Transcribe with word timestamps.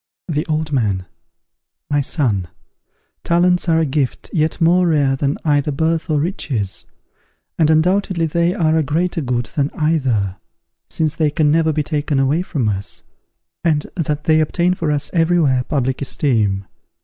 The 0.27 0.47
Old 0.47 0.71
Man. 0.71 1.05
My 1.87 2.01
son, 2.01 2.47
talents 3.23 3.69
are 3.69 3.77
a 3.77 3.85
gift 3.85 4.31
yet 4.33 4.59
more 4.59 4.87
rare 4.87 5.15
than 5.15 5.37
either 5.45 5.71
birth 5.71 6.09
or 6.09 6.19
riches, 6.19 6.85
and 7.59 7.69
undoubtedly 7.69 8.25
they 8.25 8.55
are 8.55 8.75
a 8.77 8.81
greater 8.81 9.21
good 9.21 9.45
than 9.55 9.69
either, 9.77 10.37
since 10.89 11.17
they 11.17 11.29
can 11.29 11.51
never 11.51 11.71
be 11.71 11.83
taken 11.83 12.17
away 12.19 12.41
from 12.41 12.67
us, 12.67 13.03
and 13.63 13.85
that 13.95 14.23
they 14.23 14.39
obtain 14.41 14.73
for 14.73 14.91
us 14.91 15.11
every 15.13 15.39
where 15.39 15.63
public 15.65 16.01
esteem. 16.01 16.65